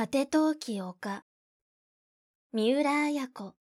[0.00, 1.24] 果て陶器丘
[2.54, 3.54] 三浦綾子。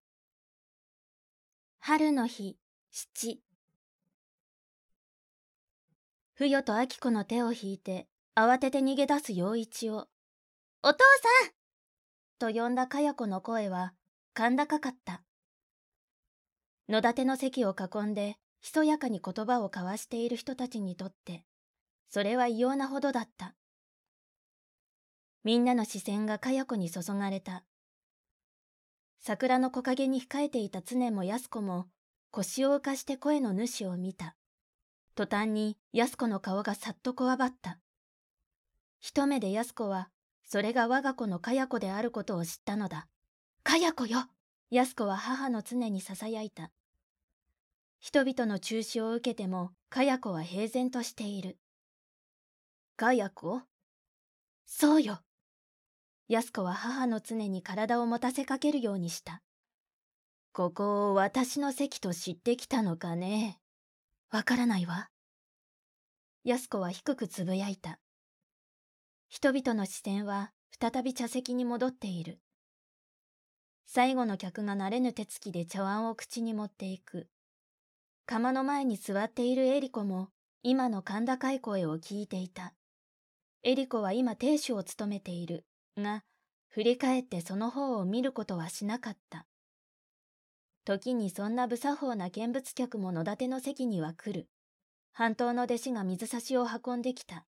[1.79, 2.57] 春の日
[2.91, 3.41] 七。
[6.35, 10.07] 不与と明子の手を引いて慌てて逃げ出す陽一を
[10.81, 10.99] 「お父
[11.43, 11.51] さん!」
[12.39, 13.93] と呼んだかや子の声は
[14.33, 15.21] 甲高かった。
[16.87, 21.43] 野立の席を囲んでひそやかに言葉を交わしている人たちにとって
[22.07, 23.57] それは異様なほどだった。
[25.43, 27.63] みんなの視線がかや子に注がれた。
[29.19, 31.87] 桜の木陰に控えていた常も安子も
[32.31, 34.35] 腰を浮かして声の主を見た。
[35.15, 37.79] 途端に安子の顔がさっとこわばった。
[38.99, 40.09] 一目で安子は
[40.43, 43.07] それが我が子のかや子であることを知ったのだ。
[43.63, 44.19] かや子よ
[44.71, 46.71] 安子は母の常に囁いた。
[47.99, 51.57] 人々の中止を受けてもかや子は平然としている。
[52.95, 53.61] かや子
[54.65, 55.21] そうよ。
[56.29, 59.41] 安子は母の常に体を持たせかけるようにした。
[60.53, 63.59] ここを私の席と知ってきたのかね。
[64.29, 65.09] わからないわ。
[66.43, 67.97] 安子は低くつぶやいた。
[69.27, 72.37] 人々の視線は再び茶席に戻っている。
[73.87, 77.27] 最後の客が慣れぬ手つきで茶碗を口に持っていく。
[78.27, 80.29] 釜の前に座っているエリコも
[80.61, 82.75] 今の甲高い声を聞いていた。
[83.63, 85.65] エリコは今亭主を務めている。
[85.99, 86.23] が、
[86.69, 89.45] 振り返ってその方を見ることはしなかった。
[90.85, 94.47] 時にそんな無作法な見物客も野立ての席には来る。
[95.11, 97.45] 半島の弟子が水差しを運んできた。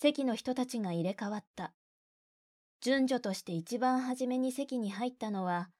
[0.00, 1.74] 席の人たちが入れ替わった。
[2.80, 5.70] 順序として一番初めに席に入ったのは、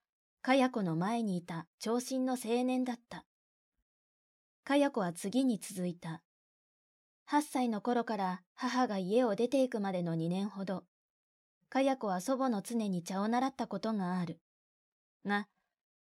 [0.42, 3.24] かや子の前にいた長身の青年だった。
[4.64, 6.22] かや子は次に続いた。
[7.30, 10.84] 8歳の頃から母が家を出ていくまでの2年ほど、
[11.68, 14.40] かや子は祖母の常に茶を習ったことがある。
[15.24, 15.48] が、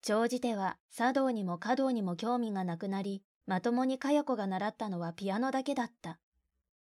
[0.02, 6.20] 長じては茶道にも華道にも興味がなくなり、まともにかや子が習ったのはピアノだけだった。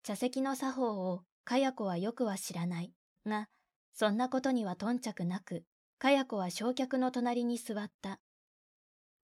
[0.03, 2.92] 茶席の作法をかや子はよくは知らない。
[3.26, 3.48] が、
[3.92, 5.65] そんなことには頓着なく、
[5.98, 8.19] かや子は焼却の隣に座った。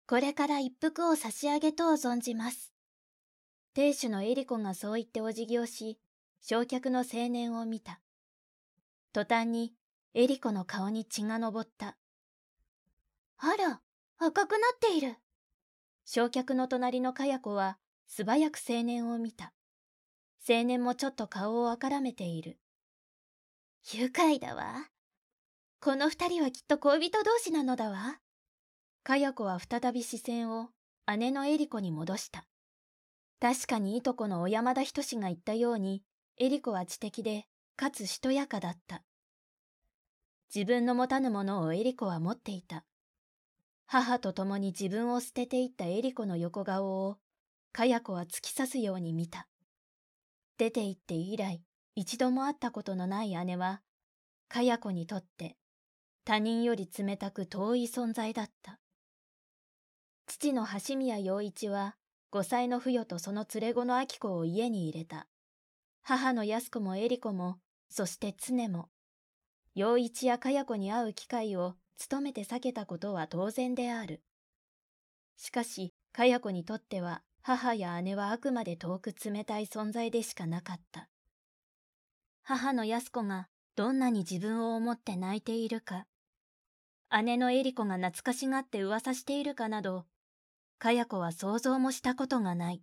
[0.08, 2.74] これから一服を差し上げとう存じます。
[3.74, 6.00] 亭主のエリコがそう言ってお辞儀をし、
[6.42, 8.03] 焼却の青年を見た。
[9.14, 9.76] 途端に
[10.16, 11.98] エリコの顔に血が昇った。
[13.38, 13.82] あら、
[14.18, 15.18] 赤くなっている。
[16.04, 19.54] 焼却の隣のかや子は素早く青年を見た。
[20.50, 22.58] 青年もちょっと顔をあからめている。
[23.94, 24.88] 愉快だわ。
[25.80, 28.20] この二人はきっと恋人同士なのだわ。
[29.04, 30.70] かや子は再び視線を
[31.18, 32.46] 姉のエリコに戻した。
[33.40, 36.02] 確かにいとこの小山田仁が言ったように、
[36.38, 37.46] エリコは知的で
[37.76, 39.04] かつしとやかだった。
[40.54, 42.86] 自分の持たぬものをエリコは持っていた。
[43.86, 47.18] 母と共に自分を捨てていったエリコの横顔を、
[47.72, 49.48] かや子は突き刺すように見た。
[50.58, 51.64] 出て行って以来、
[51.96, 53.82] 一度も会ったことのない姉は、
[54.48, 55.58] かや子にとって
[56.26, 58.80] 他人より冷たく遠い存在だった。
[60.26, 61.98] 父の橋宮陽一は、
[62.32, 65.28] 五歳の不与とその連れ子の明子を家に入れた。
[66.02, 67.58] 母の安子もエリコも、
[67.96, 68.90] そして常も、
[69.76, 71.76] 陽一やかや子に会う機会を
[72.10, 74.24] 努めて避けたことは当然である。
[75.38, 81.08] しかし、かや子にとっては、母や姉はあくまで遠く冷たい存在でしかなかった。
[82.42, 86.08] 母の安子がどんなに自分を思って泣いているか、
[87.24, 90.08] 姉のエリコが懐かしがって噂しているかなど、
[90.80, 92.82] かや子は想像もしたことがない。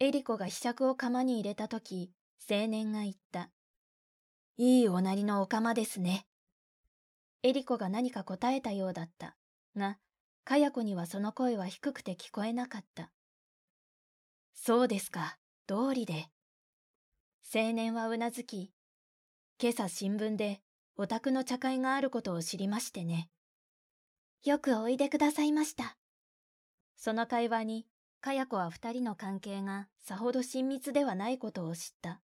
[0.00, 2.12] エリコがひしゃくを釜に入れたとき、
[2.50, 3.50] 青年が言った。
[4.56, 6.26] いいおなりのお釜ですね。
[7.42, 9.36] エリコが何か答えたようだった。
[9.76, 9.98] が、
[10.44, 13.10] かや子にはその声は低くて聞こえなかった。
[14.54, 16.28] そうですか、通りで。
[17.54, 18.72] 青年はうなずき、
[19.60, 20.60] 今朝新聞で
[20.96, 23.30] お宅の茶会があることを知りましてね。
[24.44, 25.96] よくおいでくださいました。
[26.96, 27.86] その会話に
[28.20, 32.20] かや子は二人の関係がさほど親密ではないことを知った。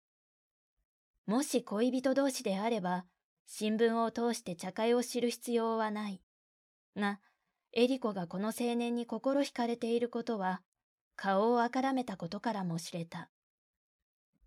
[1.26, 3.06] もし恋人同士であれば、
[3.48, 6.22] 新聞を通して茶会を知る必要はない。
[6.96, 7.20] が、
[7.74, 10.62] エリコがこの青年に心惹かれていることは、
[11.16, 13.30] 顔をあからめたことからも知れた。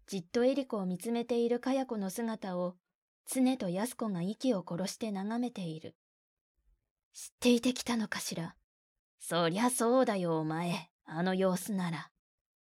[0.06, 2.76] じっとエリコを見つめているかや子の姿を、
[3.26, 5.96] 常と安子が息を殺して眺めている。
[7.12, 8.54] 知っていてきたのかしら？
[9.20, 10.90] そりゃそうだよ、お前。
[11.04, 12.10] あの様子なら。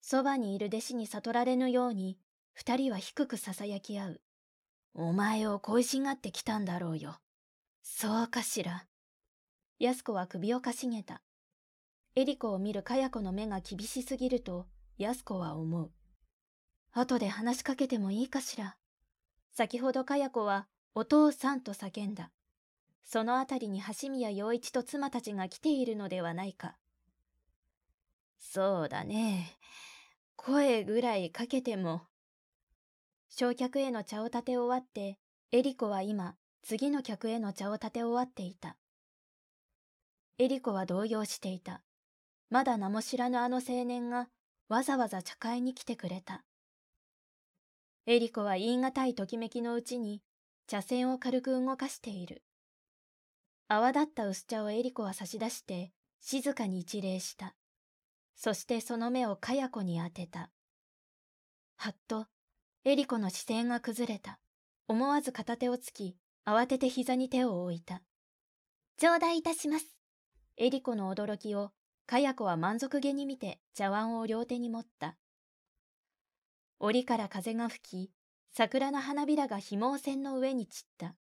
[0.02, 2.18] そばにいる弟子に悟られぬように、
[2.54, 4.22] 二人は低く囁き合う。
[4.94, 7.20] お前を恋しがってきたんだろうよ。
[7.82, 8.86] そうかしら。
[9.80, 11.22] 安子は首をかしげた。
[12.16, 14.68] エリコを見るかや子の目が厳しすぎると、
[14.98, 15.92] 安子は思う。
[16.92, 18.76] 後で話しかけてもいいかしら。
[19.54, 22.32] 先ほどかや子は、お父さんと叫んだ。
[23.04, 26.76] そのあたりに橋宮陽一と妻たちが来ているのではないか。
[28.40, 29.58] そうだね。
[30.36, 32.02] 声ぐらいかけても。
[33.34, 35.18] 焼却への茶を立て終わって、
[35.54, 38.76] エリコは今、次の客への茶を立て終わっていた。
[40.38, 41.82] エリコは動揺していた。
[42.50, 44.28] まだ名も知らぬあの青年が
[44.68, 46.44] わざわざ茶会に来てくれた。
[48.06, 50.22] エリコは言い難いときめきのうちに
[50.68, 52.44] 茶筅を軽く動かしている。
[53.70, 57.56] 泡立った薄茶をエリコは差し出して静かに一礼した。
[58.36, 60.52] そしてその目をかや子に当てた。
[61.78, 62.28] はっと
[62.84, 64.40] エリコの視線が崩れた。
[64.88, 66.18] 思わず片手をつき、
[66.48, 68.02] 慌てて膝に手を置いた。
[68.98, 69.86] 頂戴いたします。
[70.58, 71.72] エリコの驚きを、
[72.08, 75.16] かや子は満足げに見て茶碗を両手に持った。
[76.80, 78.12] 檻から風が吹き、
[78.52, 81.16] 桜の花びらが紐線の上に散った。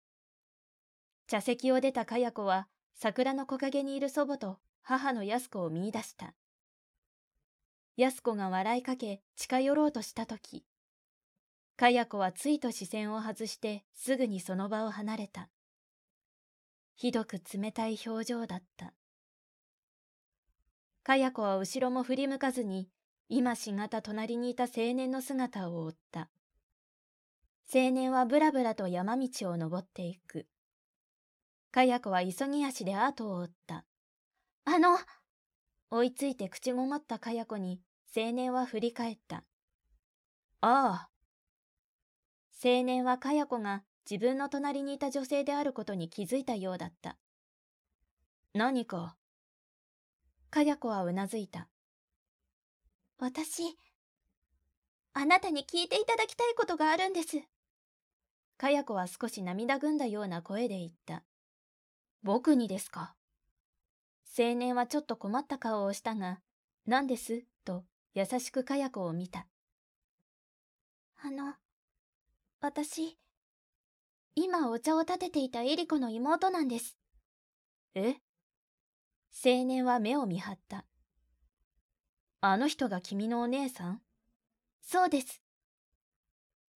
[1.27, 6.33] 茶席を出たかや子は、桜の木陰にいる祖母と母の安子を見出した。
[7.99, 10.65] 安子が笑いかけ近寄ろうとしたとき、
[11.81, 15.49] かや子はついと視線を外してすぐにその場を離れた。
[16.95, 18.93] ひどく冷たい表情だった。
[21.03, 22.91] かや子は後ろも振り向かずに、
[23.31, 26.29] 今しがた隣にいた青年の姿を追った。
[27.75, 30.47] 青年はぶらぶらと山道を登っていく。
[31.71, 33.87] かや子は急ぎ足で後を追った。
[34.67, 34.99] あの
[35.89, 37.81] 追いついて口ごもったかや子に
[38.15, 39.45] 青年は振り返った。
[40.61, 41.10] ああ、
[42.63, 47.17] 青年はかや子が自分の隣にいた女性であることに気づいたようだった。
[48.53, 49.17] 何か？
[50.51, 51.69] かや子はうなずいた。
[53.19, 53.63] 私、
[55.15, 57.39] あなたに聞いていただきたいことがあるんです。
[58.59, 61.23] かや子は少し涙ぐんだような声で言った。
[62.23, 63.15] 僕にですか？
[64.39, 66.41] 青年はちょっと困った顔をしたが、
[66.85, 67.45] 何です？
[67.65, 67.85] と
[68.15, 69.47] 優しくかや子を見た。
[71.23, 71.55] あの、
[72.63, 73.17] 私、
[74.35, 76.99] 今お茶を立てていたエリコの妹なんです。
[77.95, 78.17] え？
[79.43, 80.85] 青年は目を見張った。
[82.43, 84.03] あの人が君のお姉さん？
[84.83, 85.41] そうです。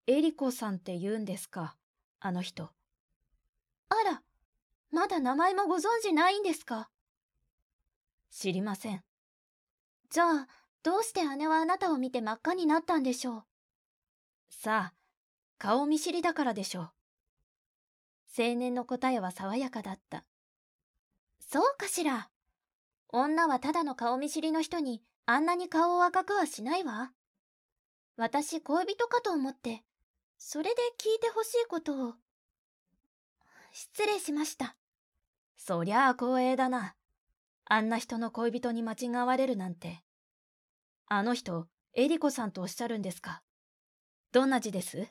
[0.07, 1.77] エリコさんって言うんですか？
[2.19, 2.71] あの人。
[3.91, 4.23] あら、
[4.91, 6.89] まだ名前もご存知ないんですか？
[8.31, 9.03] 知りません。
[10.09, 10.49] じゃあ、
[10.83, 13.45] どうして姉はあなたを見て真っ赤になったんでしょう？
[14.49, 14.95] さあ、
[15.59, 16.91] 顔見知りだからでしょう。
[18.37, 20.25] 青年の答えは爽やかだった。
[21.41, 22.31] そうかしら。
[23.09, 27.13] 女はただの顔見知りの人にあんなに顔を赤くはしないわ。
[28.17, 29.83] 私恋人かと思って、
[30.39, 32.15] それで聞いてほしいことを。
[33.73, 34.77] 失礼しました。
[35.57, 36.95] そりゃあ光栄だな。
[37.67, 40.03] あんな人の恋人に間違われるなんて。
[41.07, 43.43] あの人、エリコさんとおっしゃるんですか
[44.33, 45.07] どんな字です？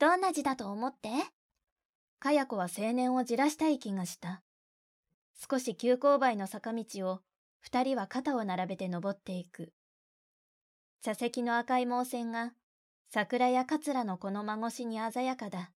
[0.00, 1.10] どんな字だと思って？
[2.20, 4.40] かや子は青年をじらしたい気がした。
[5.50, 7.20] 少し急勾配の坂道を
[7.60, 9.74] 二人は肩を並べて登っていく。
[11.02, 12.54] 茶席の赤い毛線が
[13.10, 15.70] 桜や桂のこの孫しに鮮やかだ。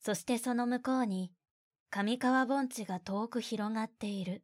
[0.00, 1.30] そしてその向こうに
[1.90, 4.42] 上川盆地が遠く広がっている。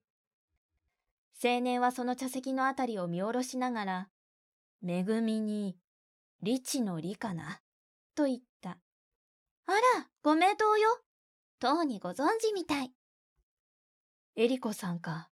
[1.42, 4.08] 青年はその茶席のあたりを見下ろしながら、
[4.86, 5.78] 恵みに、
[6.42, 7.62] 理智の理かな、
[8.14, 8.49] と言った。
[9.72, 10.98] あら、ご名答よ。
[11.60, 12.92] とうにご存知みたい。
[14.34, 15.30] エリコさんか。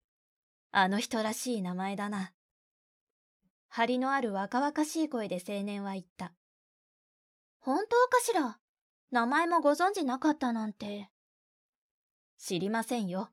[0.71, 2.33] あの人らしい名前だな。
[3.67, 6.33] 張りのある若々しい声で青年は言った。
[7.57, 8.59] 本当かしら？
[9.09, 11.09] 名前もご存知なかったなんて。
[12.37, 13.31] 知りませんよ。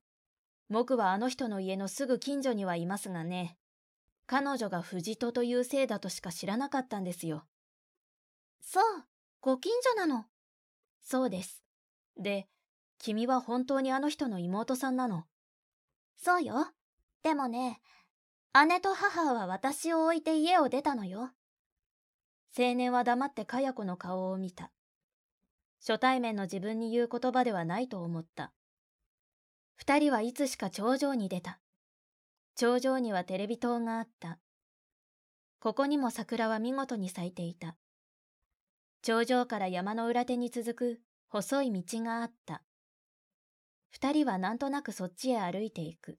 [0.71, 3.59] 僕はあの人の家のすぐ近所にはいますがね。
[4.27, 7.45] 彼女が藤戸という姓だとしか知らなかったんですよ。
[8.63, 8.85] そう、
[9.43, 10.25] ご近所なの。
[11.05, 11.63] そうです。
[12.17, 12.49] で、
[12.99, 15.25] 君は本当にあの人の妹さんなの？
[16.17, 16.67] そうよ。
[17.23, 17.81] でもね、
[18.69, 21.31] 姉と母は私を置いて家を出たのよ。
[22.57, 24.71] 青年は黙ってかや子の顔を見た。
[25.81, 28.53] 初対面の自分に言う言葉ではないと思った。
[29.75, 31.59] 二人はいつしか頂上に出た。
[32.57, 34.39] 頂上にはテレビ塔があった。
[35.59, 37.77] ここにも桜は見事に咲いていた。
[39.05, 42.63] 頂上から山の裏手に続く細い道があった。
[43.91, 46.17] 二人はなんとなくそっちへ歩いていく。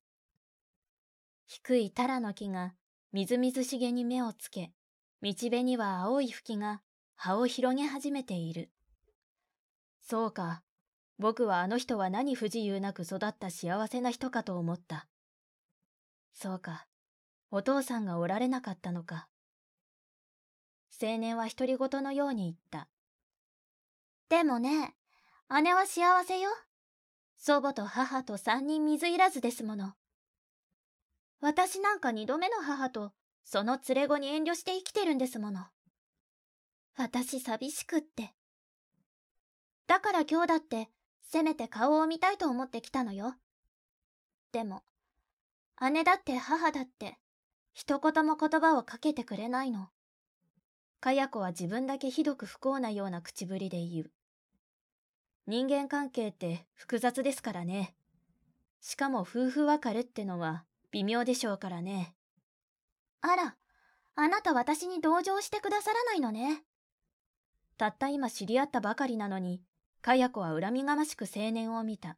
[1.48, 2.76] 低いタラの木が
[3.12, 4.72] みずみずしげに目をつけ、
[5.24, 6.84] 道辺には青い吹きが
[7.16, 8.70] 葉を広げ始めている。
[10.00, 10.62] そうか、
[11.18, 15.08] 僕はあの人は何不自由なく育った幸せな人かと思った。
[16.34, 16.86] そうか、
[17.50, 19.28] お父さんがおられなかったのか。
[21.02, 22.88] 青年は独り言のように言った。
[24.30, 24.96] でもね、
[25.62, 26.50] 姉は幸せよ。
[27.38, 29.94] 祖母と母と三人水入らずですもの。
[31.42, 33.12] 私なんか二度目の母と
[33.44, 35.68] その連れ子に遠慮して生きてるんですもの。
[36.98, 38.34] 私寂しくって。
[39.88, 40.90] だから今日だって
[41.22, 43.36] せめて顔を見たいと思ってきたのよ。
[44.52, 44.84] でも、
[45.92, 47.20] 姉だって母だって
[47.74, 49.90] 一言も言葉をかけてくれないの。
[51.06, 54.12] かや子は自分だけひどく不幸なような口ぶりで言う。
[55.46, 57.94] 人間関係って複雑ですからね。
[58.82, 62.16] しかも夫婦別れってのは微妙でしょうからね。
[63.22, 63.56] あら、
[64.16, 66.64] あなた私に同情してくださらないのね。
[67.78, 69.62] たった今知り合ったばかりなのに、
[70.02, 72.18] かや子は恨みがましく青年を見た。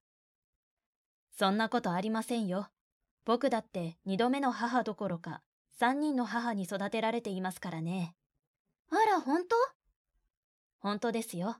[1.38, 2.70] そんなことありませんよ。
[3.26, 5.42] 僕だって二度目の母どころか、
[5.78, 8.16] 三人の母に育てられていますからね。
[8.90, 9.56] あら、本当？
[10.80, 11.58] 本当ですよ。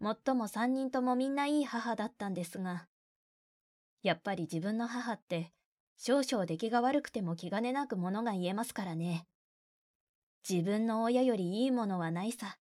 [0.00, 2.86] もっとも三人ともみんないい母だったんですが、
[4.02, 5.52] やっぱり自分の母って
[5.96, 9.26] 少々出来が悪くても気兼ねなくものが言えますからね。
[10.48, 12.58] 自分の親よりいいものはないさ。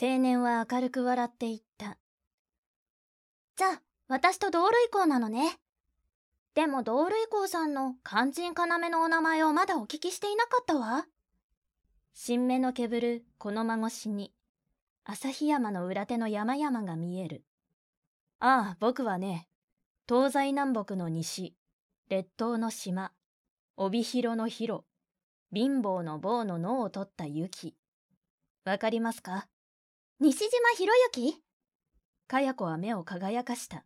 [0.00, 1.96] 青年は明るく笑って言った。
[3.56, 5.58] じゃあ、私と同類校なのね。
[6.54, 11.06] でも同類校さんの肝心要のお名前をまだお聞きしていなかったわ。
[12.20, 14.32] 新芽のけぶるこの間越しに
[15.04, 17.44] 旭山の裏手の山々が見える。
[18.40, 19.46] ああ、僕はね、
[20.08, 21.54] 東西南北の西、
[22.08, 23.12] 列島の島、
[23.76, 24.82] 帯広の広、
[25.54, 27.76] 貧乏の棒の脳を取った雪。
[28.64, 29.46] わかりますか？
[30.18, 31.40] 西島博之？
[32.26, 33.84] かや子は目を輝かした。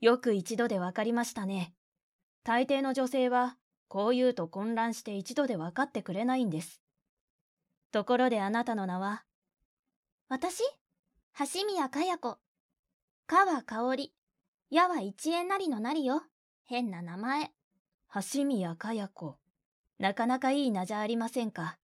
[0.00, 1.74] よく一度でわかりましたね。
[2.42, 6.80] 大抵の女性は、こう言うと混乱して一度で分かってくれないんです。
[7.90, 9.24] ところであなたの名は？
[10.28, 10.62] 私？
[11.38, 12.36] 橋宮かや子。
[13.26, 14.12] かは香り。
[14.70, 16.22] やは一円なりのなりよ。
[16.64, 17.50] 変な名前。
[18.34, 19.38] 橋宮かや子。
[19.98, 21.78] なかなかいい名じゃありませんか？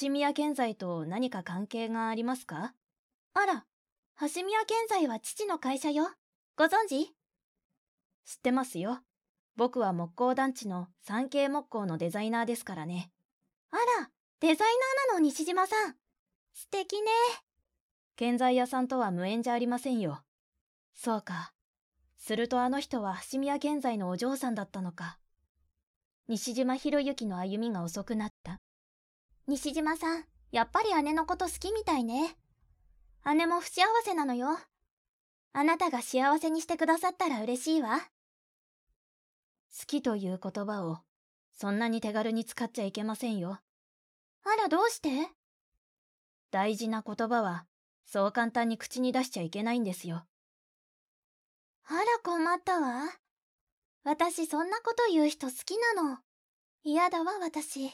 [0.00, 2.72] 橋宮建材と何か関係がありますか？
[3.34, 3.66] あら、
[4.20, 6.08] 橋宮建材は父の会社よ。
[6.56, 7.06] ご存知？
[8.24, 9.00] 知ってますよ。
[9.56, 13.10] 僕は木工団地の三景木工のデザイナーですからね。
[13.72, 14.10] あら、
[14.44, 14.68] デザイ
[15.08, 15.94] ナーなの西島さん。
[16.52, 17.10] 素敵ね。
[18.14, 20.20] 建材屋さんとは無縁じゃありませんよ。
[20.92, 21.54] そうか。
[22.18, 25.18] するとあの人は伏見屋建材のお嬢さんだったのか。
[26.28, 28.60] 西島博之の歩みが遅くなった。
[29.46, 32.36] 西島さん、やっぱり姉のこと好きみたいね。
[33.24, 34.58] 姉も不幸せなのよ。
[35.54, 37.98] あなたが幸せにしてくださったら嬉しいわ。
[37.98, 40.98] 好きという言葉を、
[41.58, 43.60] そんなに手軽に使っちゃいけませんよ。
[44.44, 45.10] あら、どうして？
[46.50, 47.66] 大事な言葉は、
[48.04, 50.24] そう簡単に口に出しちゃいけないんですよ。
[51.86, 53.04] あら困ったわ。
[54.04, 56.18] 私そんなこと言う人好きなの。
[56.82, 57.90] 嫌だわ私。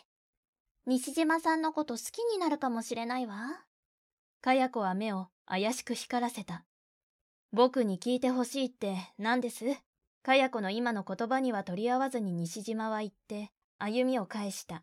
[0.86, 3.36] 西島さんのこと好きになるかもしれないわ。
[4.40, 6.64] かや子は目を怪しく光らせた。
[7.52, 9.64] 僕に聞いてほしいって何です？
[10.22, 14.82] かや子の今の言葉には取り合わずに西島は言って歩みを返した。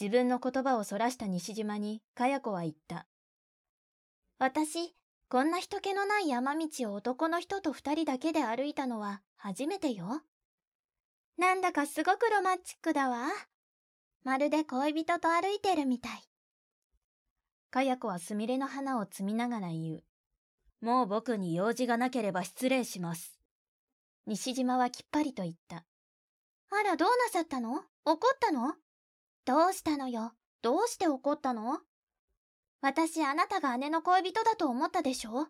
[0.00, 3.06] 自分の言葉をそらした西島に、かや子は言った。
[4.38, 4.94] 私、
[5.28, 10.22] こんな人気のない山道を男の人と二人だけで歩いたのは初めてよ。
[11.36, 13.26] なんだかすごくロマンチックだわ。
[14.24, 16.22] まるで恋人と歩いてるみたい。
[17.70, 20.04] かや子はすみれの花を摘みながら言う。
[20.80, 23.38] もう僕に用事がなければ失礼します。
[24.26, 25.84] 西島はきっぱりと言った。
[26.70, 27.82] あら、どうなさったの？
[28.04, 28.74] 怒ったの？
[29.48, 30.32] どうしたのよ？
[30.60, 31.78] どうして怒ったの？
[32.82, 35.46] 私あなたが姉の恋人だと思ったでしょ？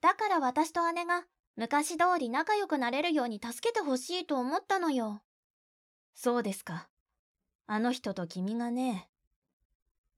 [0.00, 1.24] だから私と姉が
[1.56, 5.20] 昔通り仲良くなれるように助けてほしいと思ったのよ。
[6.14, 6.88] そうですか。
[7.66, 9.08] あの人と君がね。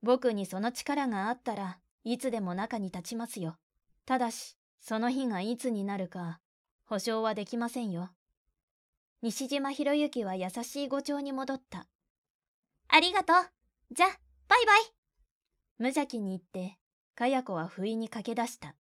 [0.02, 3.56] 僕にその力があったらいつでも中に立ちますよ。
[4.04, 6.38] ただし、その日がいつになるか
[6.84, 8.10] 保証はできませんよ。
[9.22, 11.86] 西島博之は優しい語調に戻った。
[12.92, 13.36] ありがとう。
[13.94, 14.80] じゃ、バイバイ。
[15.78, 16.76] 無邪気に言って、
[17.14, 18.74] かや子は不意に駆け出した。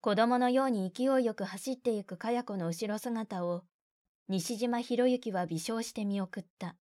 [0.00, 3.62] 子供のように勢いよく走ってゆくかや子の後ろ姿を、
[4.28, 6.74] 西島博之は微笑して見送った。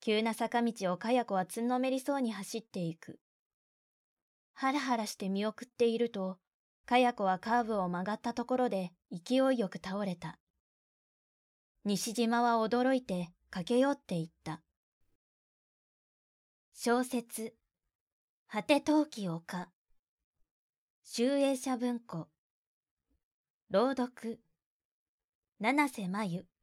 [0.00, 3.20] 急な坂道をかや子はつんのめりそうに走っていく。
[4.54, 6.38] ハラハラして見送っていると、
[6.86, 10.38] かや子はカーブを曲がったところで勢いよく倒れた。
[11.84, 14.62] 西島は驚いて駆け寄っていった。
[16.78, 17.54] 小説、
[18.46, 19.66] 果て陶器丘、
[21.02, 22.26] 集英社文庫、
[23.70, 24.38] 朗読、
[25.58, 26.55] 七瀬真由。